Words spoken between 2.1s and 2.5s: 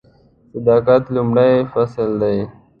دی.